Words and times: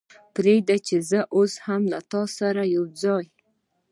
پرېږدئ 0.35 0.79
چې 0.87 0.95
زه 1.09 1.19
هم 1.65 1.81
تاسې 2.11 2.31
سره 2.39 2.61
یو 2.75 2.83
ځای. 3.01 3.25